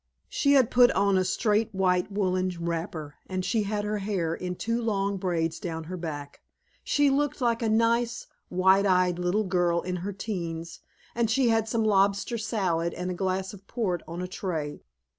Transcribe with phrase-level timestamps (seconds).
[0.29, 4.55] She had put on a straight white woolen wrapper, and she had her hair in
[4.55, 6.41] two long braids down her back.
[6.83, 10.79] She looked like a nice, wide eyed little girl in her teens,
[11.13, 14.81] and she had some lobster salad and a glass of port on a tray.